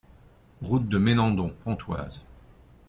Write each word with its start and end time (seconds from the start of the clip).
Route 0.63 0.89
de 0.89 0.97
Ménandon, 0.97 1.53
Pontoise 1.63 2.25